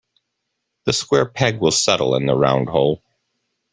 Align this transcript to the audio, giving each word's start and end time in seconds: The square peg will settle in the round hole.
The 0.85 0.93
square 0.93 1.27
peg 1.27 1.59
will 1.59 1.69
settle 1.69 2.15
in 2.15 2.25
the 2.25 2.33
round 2.33 2.69
hole. 2.69 3.03